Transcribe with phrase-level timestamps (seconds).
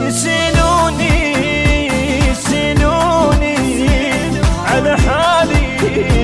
[0.00, 1.14] يسألوني
[2.30, 3.56] يسألوني
[4.66, 6.21] على حالي.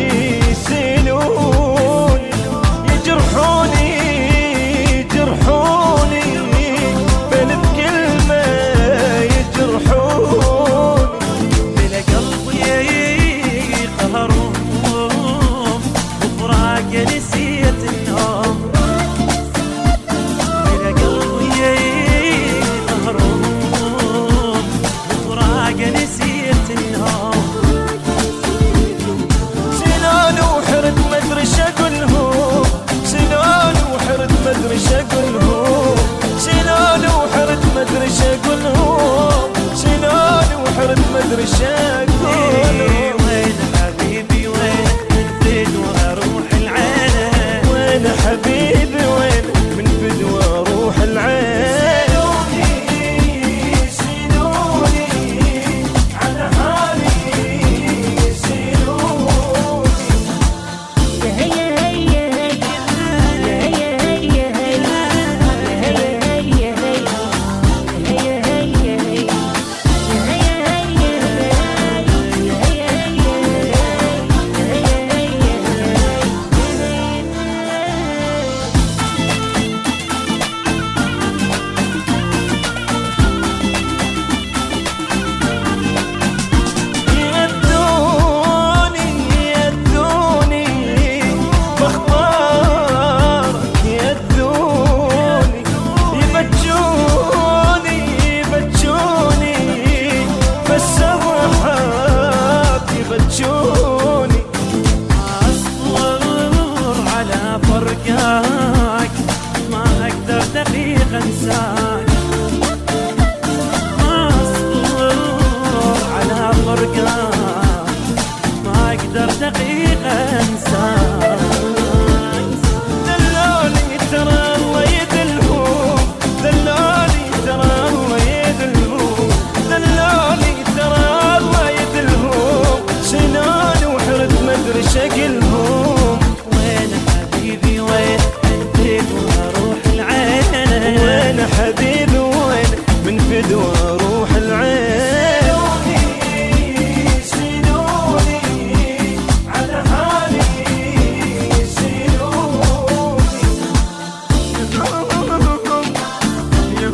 [41.36, 42.07] me chame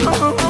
[0.06, 0.41] Oh.